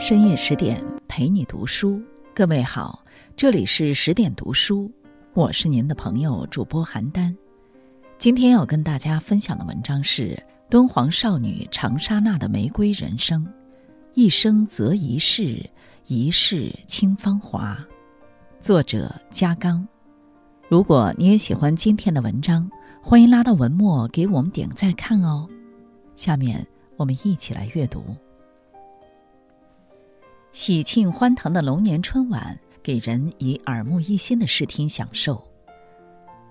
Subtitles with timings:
[0.00, 2.00] 深夜十点陪你读书，
[2.34, 3.04] 各位好，
[3.36, 4.90] 这里是十点读书，
[5.34, 7.36] 我是您的朋友主播邯郸。
[8.16, 13.46] 今天要跟大家分享的文章是敦煌少女长沙娜的玫瑰人生，
[14.14, 15.68] 一生择一世，
[16.06, 17.76] 一世倾芳华。
[18.58, 19.86] 作者加刚。
[20.70, 22.66] 如果你也喜欢今天的文章，
[23.02, 25.46] 欢迎拉到文末给我们点个再看哦。
[26.16, 28.02] 下面我们一起来阅读。
[30.52, 35.40] 喜庆欢腾的龙年春晚，给人以耳目一新的视听享受。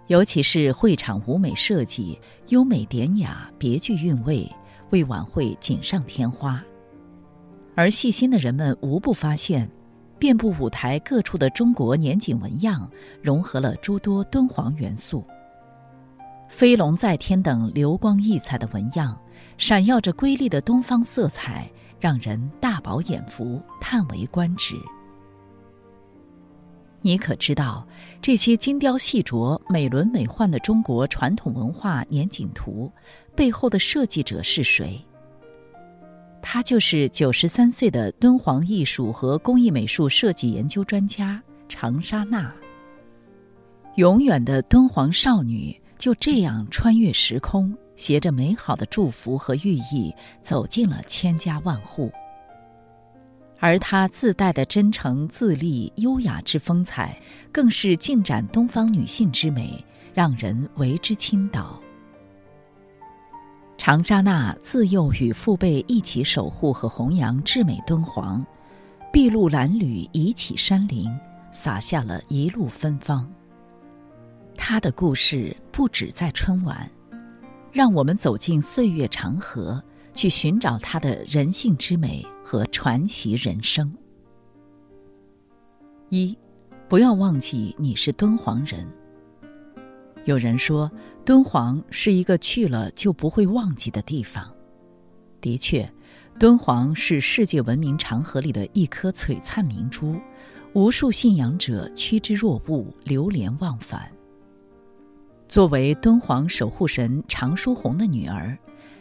[0.07, 2.17] 尤其是会场舞美设计
[2.47, 4.49] 优美典雅、别具韵味，
[4.91, 6.63] 为晚会锦上添花。
[7.75, 9.69] 而细心的人们无不发现，
[10.17, 12.89] 遍布舞台各处的中国年锦纹样，
[13.21, 15.25] 融合了诸多敦煌元素。
[16.47, 19.15] 飞龙在天等流光溢彩的纹样，
[19.57, 21.69] 闪耀着瑰丽的东方色彩。
[21.99, 24.75] 让人大饱眼福，叹为观止。
[27.01, 27.87] 你可知道，
[28.21, 32.91] 这些精雕细琢、美轮美奂的中国传统文化年景图
[33.35, 34.99] 背后的设计者是谁？
[36.41, 42.53] 他就是九十三岁的敦煌艺术和工艺美术设计研究专家长沙娜。
[43.95, 47.75] 永远的敦煌少女就这样穿越时空。
[47.99, 52.09] 携着美好的祝福和寓意，走进了千家万户。
[53.59, 59.83] 而她自带的真诚、自立、优雅之风采，更是尽展东方女性之美，
[60.13, 61.77] 让人为之倾倒。
[63.77, 68.45] 长沙娜自幼与父辈一起守护和弘扬至美敦煌，
[69.11, 71.11] 筚路蓝缕，移起山林，
[71.51, 73.29] 洒下了一路芬芳。
[74.55, 76.89] 她的故事不止在春晚。
[77.71, 79.81] 让我们走进岁月长河，
[80.13, 83.91] 去寻找他的人性之美和传奇人生。
[86.09, 86.35] 一，
[86.87, 88.87] 不要忘记你是敦煌人。
[90.25, 90.91] 有人说，
[91.23, 94.51] 敦煌是一个去了就不会忘记的地方。
[95.39, 95.89] 的确，
[96.37, 100.19] 敦煌是世界文明长河里的一颗璀璨明珠，
[100.73, 104.11] 无数信仰者趋之若鹜，流连忘返。
[105.49, 108.55] 作为敦煌守护神常书鸿的女儿，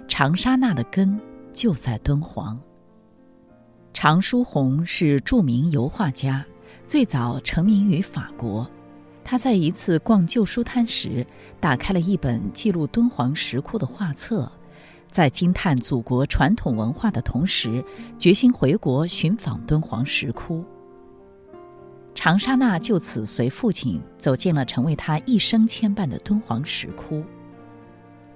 [0.09, 1.21] 长沙娜的根
[1.53, 2.59] 就在敦煌。
[3.93, 6.43] 常书鸿是著名油画家，
[6.87, 8.67] 最早成名于法国。
[9.23, 11.25] 他在一次逛旧书摊时，
[11.61, 14.51] 打开了一本记录敦煌石窟的画册，
[15.11, 17.85] 在惊叹祖国传统文化的同时，
[18.19, 20.65] 决心回国寻访敦煌石窟。
[22.19, 27.23] 长沙娜就此随父亲走进了成为他一生牵绊的敦煌石窟。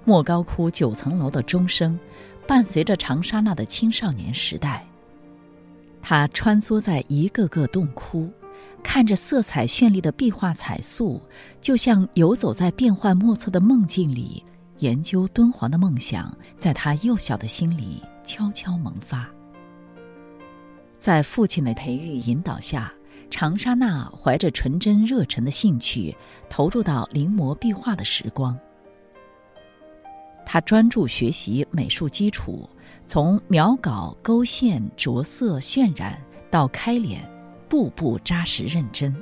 [0.05, 1.99] 莫高窟九层楼的钟声，
[2.47, 4.87] 伴随着长沙娜的青少年时代。
[6.01, 8.31] 他穿梭在一个个洞窟，
[8.85, 11.21] 看着色彩绚丽的壁画彩塑，
[11.61, 14.45] 就像游走在变幻莫测的梦境里。
[14.79, 19.29] 研究敦煌的梦想，在他幼小的心里悄悄萌发。
[20.99, 22.93] 在父亲的培育引导下。
[23.33, 26.15] 长沙娜怀着纯真热忱的兴趣，
[26.51, 28.57] 投入到临摹壁画的时光。
[30.45, 32.69] 他专注学习美术基础，
[33.07, 36.21] 从描稿、勾线、着色、渲染
[36.51, 37.27] 到开脸，
[37.71, 39.17] 步步扎实认真，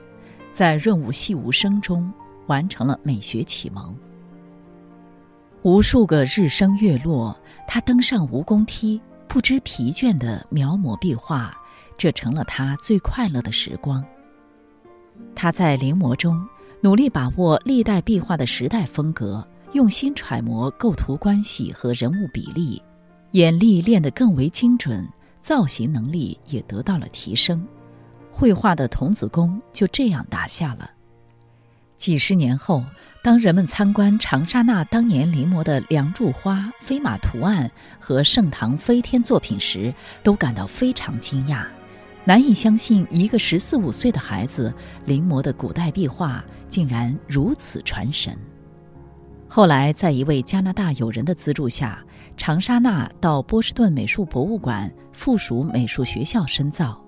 [0.50, 2.12] 在润物细无声中
[2.48, 3.97] 完成了美学启蒙。
[5.62, 7.38] 无数个日升月落，
[7.69, 11.56] 他登上蜈蚣梯，不知疲倦地描摹壁画。
[12.00, 14.03] 这成了他最快乐的时光。
[15.34, 16.49] 他在临摹中
[16.81, 22.83] 努力把握历代壁画的时代风格，用心揣摩构图关系和人物比例，
[23.33, 25.06] 眼力练得更为精准，
[25.43, 27.62] 造型能力也得到了提升，
[28.33, 30.91] 绘画的童子功就这样打下了。
[31.99, 32.83] 几十年后，
[33.22, 41.66] 当人们参观长沙那当年临摹的梁祝花、飞马图案和盛唐飞天作品时，都感到非常惊讶。
[42.25, 44.72] 难以相信，一个十四五岁的孩子
[45.07, 48.37] 临摹的古代壁画竟然如此传神。
[49.49, 52.05] 后来，在一位加拿大友人的资助下，
[52.37, 57.03] 长沙娜到波士顿美术博物馆附属美术学校深造。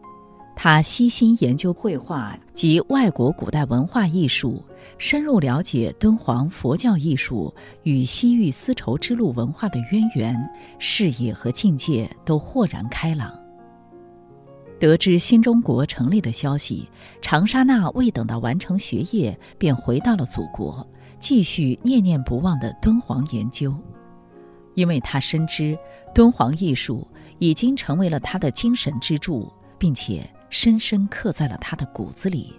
[0.57, 4.63] 他悉心研究绘画及外国古代文化艺术，
[4.99, 7.55] 深入了解敦煌佛教艺术
[7.85, 13.42] 与西域丝绸之路文化的渊源，视野和境界都豁然开朗。
[14.83, 16.89] 得知新中国成立的消息，
[17.21, 20.85] 长沙娜未等到完成学业，便回到了祖国，
[21.21, 23.73] 继续念念不忘的敦煌研究。
[24.75, 25.79] 因为他深知
[26.13, 27.07] 敦煌艺术
[27.39, 29.49] 已经成为了他的精神支柱，
[29.79, 32.53] 并且深深刻在了他的骨子里。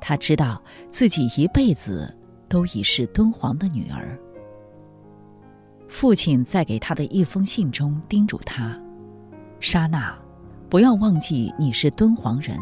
[0.00, 2.16] 他知道自己一辈子
[2.48, 4.18] 都已是敦煌的女儿。
[5.86, 8.74] 父亲在给他的一封信中叮嘱他
[9.60, 10.16] ：“莎娜，
[10.68, 12.58] 不要忘记你是敦煌人。”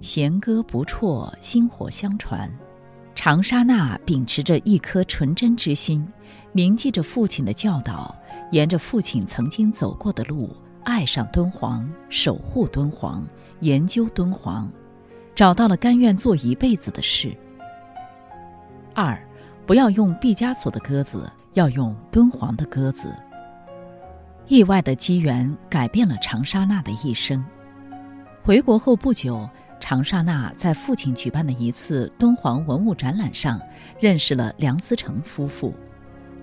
[0.00, 2.50] 弦歌不辍，薪火相传。
[3.14, 6.06] 长沙娜秉持着一颗纯真之心，
[6.52, 8.14] 铭记着父亲的教导，
[8.50, 10.50] 沿着父亲曾经走过的路，
[10.82, 13.22] 爱上敦煌，守护敦煌，
[13.60, 14.68] 研究敦煌，
[15.34, 17.36] 找到了甘愿做一辈子的事。
[18.94, 19.22] 二，
[19.66, 23.14] 不要用毕加索的鸽子，要用敦煌的鸽子。
[24.48, 27.44] 意外的机缘改变了长沙娜的一生。
[28.42, 29.48] 回国后不久。
[29.84, 33.60] 长沙娜在父亲举办的一次敦煌文物展览上
[33.98, 35.74] 认识了梁思成夫妇。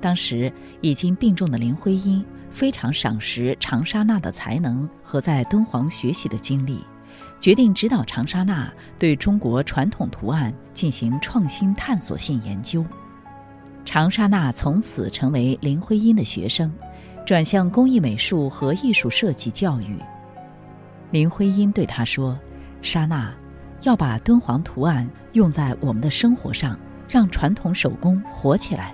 [0.01, 0.51] 当时
[0.81, 6.83] 已经病重的林徽因非常赏识长沙娜的才能和在敦煌学习的经历，
[7.39, 8.69] 决定指导长沙娜
[8.99, 12.85] 对中国传统图案进行创新探索性研究。
[13.85, 16.69] 长沙娜从此成为林徽因的学生，
[17.29, 19.99] 转向工艺美术和艺术设计教育。
[21.11, 22.35] 林徽因对他说。
[22.81, 23.31] 莎娜，
[23.83, 26.75] 要把敦煌图案用在我们的生活上，
[27.07, 28.91] 让传统手工活起来。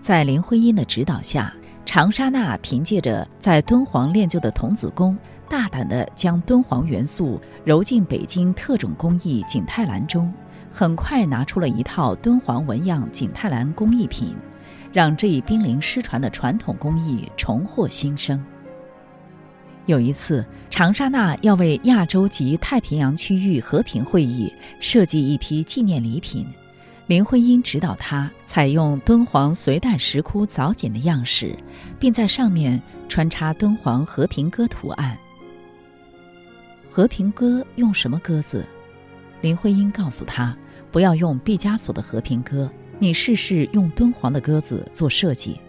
[0.00, 1.54] 在林徽因的指导下，
[1.84, 5.16] 长沙娜凭借着在敦煌练就的童子功，
[5.48, 10.34] 大胆地将敦煌元素揉进北京特种工艺景泰蓝中，
[10.68, 14.34] 很快拿出了一套敦煌纹样景泰蓝工艺品，
[14.96, 18.42] 让这一濒临失传的传统工艺重获新生。
[19.84, 24.50] 有一次，长沙娜要为亚洲及太平洋区域和平会议
[24.80, 26.46] 设计一批纪念礼品，
[27.08, 31.54] 林徽因指导她采用敦煌隋代石窟藻井的样式，
[32.00, 35.14] 并在上面穿插敦煌和平鸽图案。
[36.90, 38.64] 和平鸽用什么鸽子？
[39.42, 40.56] 林徽因告诉她，
[40.90, 45.60] 不要用毕加索的和平鸽，你试试用敦煌的鸽子做设计。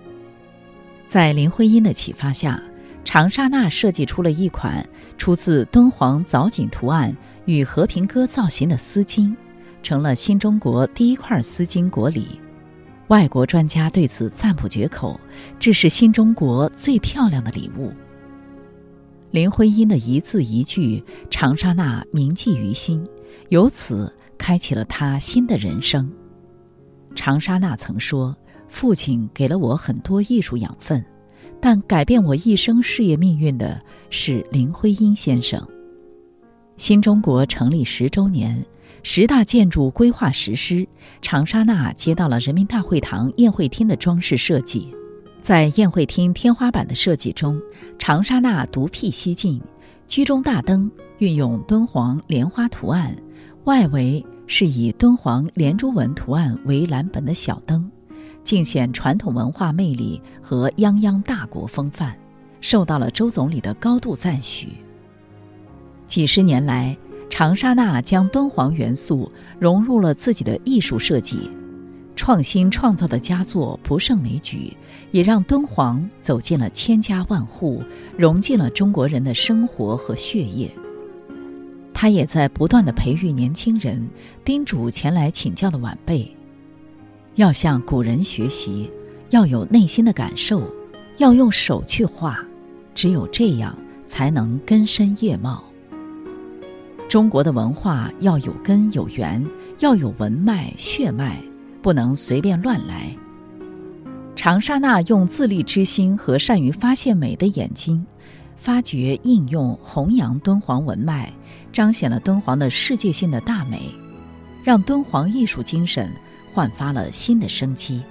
[1.05, 2.61] 在林徽因的启发下。
[3.03, 4.85] 长沙娜设计出了一款
[5.17, 7.15] 出自敦煌藻井图案
[7.45, 9.33] 与和平鸽造型的丝巾，
[9.81, 12.41] 成了新中国第一块丝巾国礼。
[13.07, 15.17] 外国专家对此赞不绝口，
[15.57, 17.93] 这是新中国最漂亮的礼物。
[19.31, 23.07] 林徽因的一字一句，长沙娜铭记于心，
[23.47, 26.11] 由此开启了她新的人生。
[27.17, 28.37] 长沙娜曾说
[28.69, 31.03] ：“父亲给了我很多艺术养分。”
[31.59, 33.81] 但改变我一生事业命运的
[34.11, 35.67] 是林徽因先生。
[36.75, 38.63] 新中国成立十周年，
[39.01, 40.87] 十大建筑规划实施，
[41.19, 44.93] 长沙娜接到了人民大会堂宴会厅的装饰设计。
[45.41, 47.59] 在宴会厅天花板的设计中，
[47.97, 49.59] 长沙娜独辟蹊径，
[50.05, 53.15] 居中大灯运用敦煌莲花图案，
[53.63, 57.89] 外围是以敦煌连珠纹图案为蓝本的小灯。
[58.43, 62.17] 尽显传统文化魅力和泱泱大国风范，
[62.61, 64.69] 受到了周总理的高度赞许。
[66.05, 66.97] 几十年来，
[67.29, 69.29] 长沙娜将敦煌元素
[69.59, 71.51] 融入了自己的艺术设计，
[72.15, 74.71] 创新创造的佳作不胜枚举，
[75.11, 77.83] 也让敦煌走进了千家万户，
[78.17, 80.73] 融进了中国人的生活和血液。
[81.99, 84.07] 他也在不断的培育年轻人，
[84.45, 86.31] 叮嘱前来请教的晚辈。
[87.33, 88.87] 要向古人学习，
[89.31, 90.71] 要有内心的感受，
[91.17, 92.37] 要用手去画，
[92.93, 93.75] 只有这样
[94.07, 95.63] 才能根深叶茂。
[97.09, 99.43] 中国的文化要有根有源，
[99.79, 101.41] 要有文脉血脉，
[101.81, 103.11] 不能随便乱来。
[104.35, 108.05] 长沙娜用自立之心和善于发现美的眼睛，
[108.57, 111.31] 发掘、应用、弘扬敦煌文脉，
[111.71, 113.93] 彰显了敦煌的世界性的大美，
[114.63, 116.11] 让敦煌艺术精神。
[116.53, 118.01] 焕发了新的生机。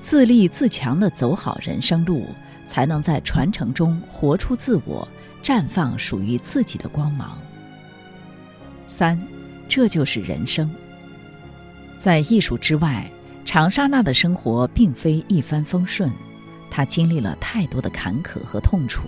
[0.00, 2.26] 自立自强的走好人生路，
[2.66, 5.06] 才能在传承中活出自我，
[5.44, 7.38] 绽放属于自己的光芒。
[8.88, 9.16] 三，
[9.68, 10.68] 这就是人生。
[11.96, 13.08] 在艺术之外，
[13.44, 16.10] 长沙娜的生活并非一帆风顺，
[16.74, 19.02] 他经历了太多的坎坷和痛楚。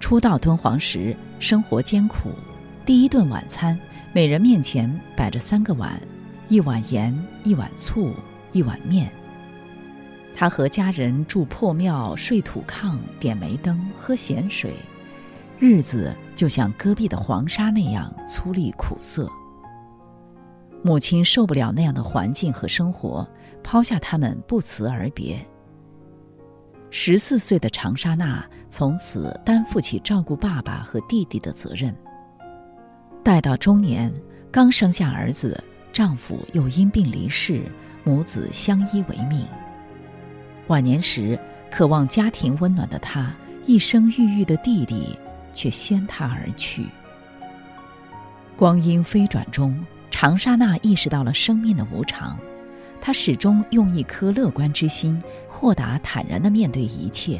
[0.00, 2.30] 初到敦煌时，生活艰苦，
[2.84, 3.78] 第一顿晚餐，
[4.12, 6.00] 每人面前摆着三个碗。
[6.48, 8.12] 一碗盐，一碗醋，
[8.52, 9.08] 一碗面。
[10.34, 14.74] 他和家人住破庙，睡土炕，点煤灯，喝咸水，
[15.60, 19.30] 日子就像戈壁的黄沙那样粗粝苦涩。
[20.82, 23.26] 母亲受不了那样的环境和生活，
[23.62, 25.38] 抛下他们不辞而别。
[26.96, 31.92] 十四岁的长沙娜从此担负起照顾爸爸和弟弟的责任。
[33.20, 34.14] 待到中年，
[34.52, 35.60] 刚生下儿子，
[35.92, 37.62] 丈夫又因病离世，
[38.04, 39.44] 母子相依为命。
[40.68, 41.36] 晚年时，
[41.68, 43.34] 渴望家庭温暖的她，
[43.66, 45.18] 一生郁郁的弟弟
[45.52, 46.86] 却先她而去。
[48.54, 52.38] 光阴飞转中，长沙娜意识到了生命的无常，
[53.06, 57.38] 他始终用一颗乐观之心，豁达坦然地面对一切。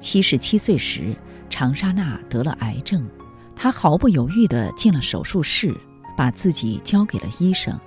[0.00, 1.14] 七十七岁时，
[1.48, 3.08] 长沙娜得了癌症，
[3.54, 5.72] 她毫不犹豫地进了手术室，
[6.16, 7.78] 把自己交给了医生。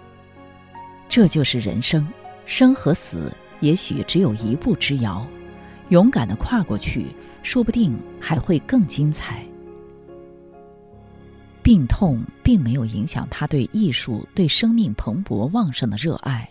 [1.10, 2.08] 这就是人生，
[2.46, 3.30] 生和死。
[3.60, 5.28] 也许只有一步之遥，
[5.90, 7.08] 勇敢的跨过去，
[7.44, 9.46] 说不定还会更精彩。
[11.70, 16.50] 病痛并没有影响他对艺术、对生命蓬勃旺盛的热爱。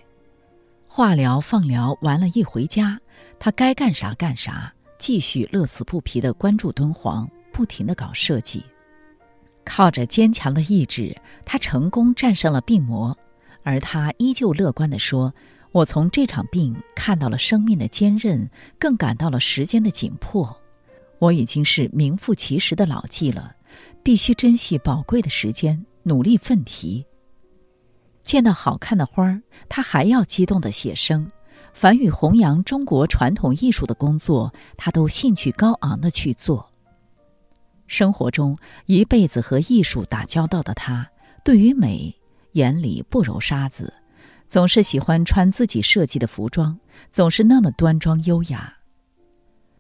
[0.89, 2.97] 化疗、放疗完了，一回家，
[3.37, 8.65] 他该干啥干啥，继续乐此不疲的关注敦煌，不停的搞设计。
[9.65, 13.19] 靠着坚强的意志，他成功战胜了病魔，
[13.65, 15.35] 而他依旧乐观的说。
[15.73, 18.49] 我从这场病看到了生命的坚韧，
[18.79, 20.57] 更感到了时间的紧迫。
[21.19, 23.57] 我已经是名副其实的老纪了，
[24.09, 27.05] 必须珍惜宝贵的时间，努力奋蹄。
[28.23, 31.31] 见到好看的花儿，他还要激动地写生。
[31.75, 36.73] 凡与弘扬中国传统艺术的工作，他都兴趣高昂地去做。
[37.87, 41.07] 生活中一辈子和艺术打交道的他，
[41.45, 42.17] 对于美
[42.53, 43.93] 眼里不揉沙子。
[44.49, 46.81] 总是喜欢穿自己设计的服装，
[47.13, 48.73] 总是那么端庄优雅。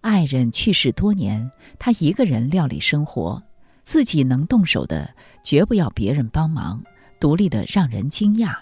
[0.02, 3.42] 爱人去世多年，他一个人料理生活，
[3.88, 5.08] 自己能动手的
[5.42, 6.84] 绝不要别人帮忙，
[7.18, 8.54] 独立的让人惊讶。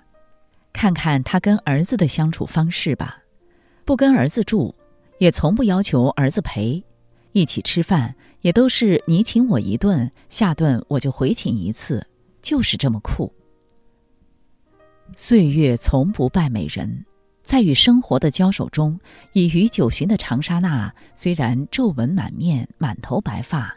[0.72, 3.18] 看看他跟儿子的相处方式吧，
[3.84, 4.72] 不跟儿子住，
[5.18, 6.80] 也从不要求儿子陪，
[7.32, 12.06] 一起吃饭也都是你请我一顿，下顿我就回请一次，
[12.40, 13.34] 就是这么酷。
[15.16, 17.04] 岁月从不败美人，
[17.42, 18.96] 在与生活的交手中，
[19.32, 23.76] 已逾九旬的长沙娜虽然皱纹满面、满头白发，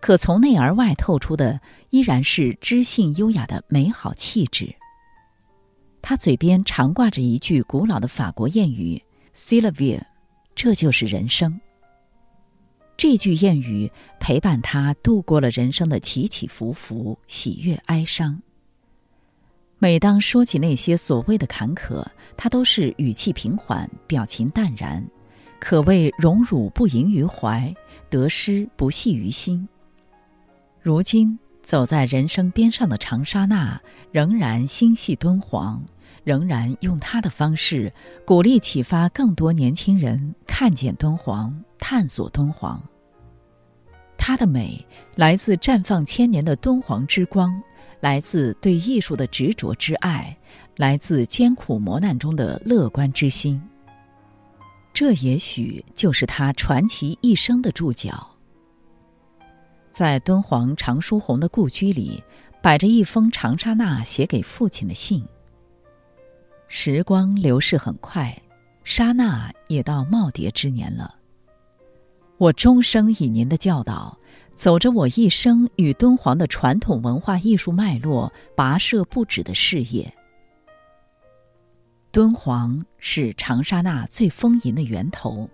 [0.00, 4.74] 可从内而外透出的依然是知性优雅的美好气质。
[6.00, 9.02] 她嘴边常挂着一句古老的法国谚语
[9.32, 10.00] c i l a vie”，
[10.54, 11.60] 这就是人生。
[12.96, 18.40] 这句谚语陪伴她度过了人生的起起伏伏、喜悦哀伤。
[19.80, 22.04] 每当说起那些所谓的坎坷，
[22.36, 25.06] 他都是语气平缓，表情淡然，
[25.60, 27.72] 可谓荣辱不萦于怀，
[28.10, 29.68] 得失不系于心。
[30.88, 33.78] 如今走在人生边上的长沙娜，
[34.10, 35.84] 仍然心系敦煌，
[36.24, 37.92] 仍然用她的方式
[38.24, 42.82] 鼓励启发更多年轻人看见敦煌，探索敦煌。
[44.16, 44.82] 她的美
[45.14, 47.62] 来自绽放千年的敦煌之光。
[48.00, 50.34] 来自对艺术的执着之爱，
[50.76, 53.60] 来自艰苦磨难中的乐观之心。
[54.94, 58.37] 这也许就是他传奇一生的注脚。
[59.98, 62.22] 在敦煌常书鸿的故居里，
[62.62, 65.26] 摆着一封长沙娜写给父亲的信。
[66.68, 68.32] 时光流逝很快，
[68.84, 71.16] 沙娜也到耄耋之年了。
[72.36, 74.16] 我终生以您的教导。
[74.54, 80.14] 走着我一生与敦煌的传统文化艺术脉络跋涉不止的事业。
[82.12, 85.50] 敦煌是长沙那最丰盈的源头，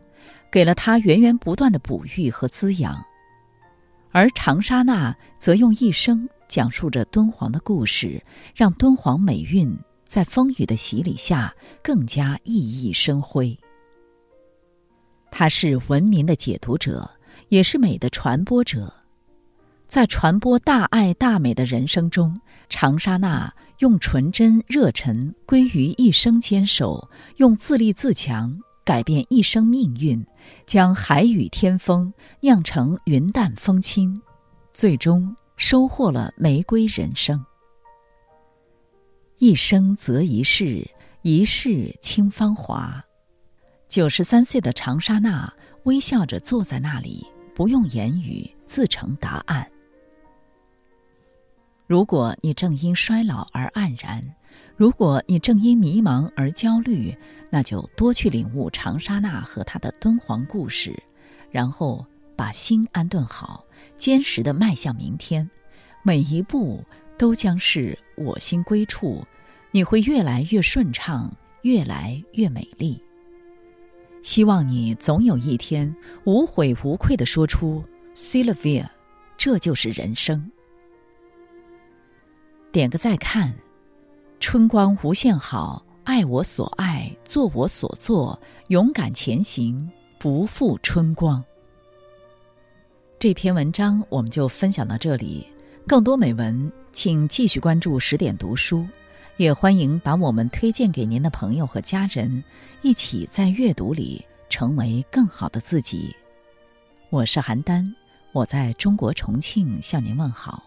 [0.52, 3.02] 给了他源源不断的哺育和滋养，
[4.14, 8.22] 而长沙娜则用一生讲述着敦煌的故事，
[8.54, 11.52] 让敦煌美韵在风雨的洗礼下
[11.82, 13.58] 更加熠熠生辉。
[15.32, 17.10] 他是文明的解读者。
[17.48, 18.92] 也是美的传播者，
[19.88, 30.24] 在传播大爱大美的人生中，长沙娜用纯真热忱归于一生坚守，用自立自强改变一生命运，
[30.66, 34.20] 将海雨天风酿成云淡风轻，
[34.72, 37.44] 最终收获了玫瑰人生。
[39.38, 40.86] 一生择一世，
[41.22, 43.04] 一世清芳华。
[43.88, 45.52] 九十三岁的长沙娜
[45.84, 47.26] 微笑着坐在那里。
[47.54, 49.64] 不用言语，自成答案。
[51.86, 54.20] 如果你正因衰老而黯然，
[54.76, 57.16] 如果你正因迷茫而焦虑，
[57.48, 60.92] 那就多去领悟长沙娜和她的敦煌故事，
[61.50, 62.04] 然后
[62.34, 63.64] 把心安顿好，
[63.96, 65.48] 坚实的迈向明天。
[66.02, 66.84] 每一步
[67.16, 69.24] 都将是我心归处，
[69.70, 73.00] 你会越来越顺畅，越来越美丽。
[74.22, 78.86] 希望你总有一天无悔无愧地说出 “Silvia”，
[79.36, 80.50] 这就是人生。
[82.72, 83.54] 点个再看，
[84.46, 91.42] 春光无限好，爱我所爱，做我所做，勇敢前行，不负春光。
[93.18, 95.46] 这篇文章我们就分享到这里，
[95.88, 98.86] 更多美文请继续关注十点读书。
[99.38, 102.44] 也欢迎把我们推荐给您的朋友和家人，
[102.82, 106.14] 一起在阅读里成为更好的自己。
[107.08, 107.90] 我是邯郸，
[108.32, 110.62] 我在中国重庆向您问好。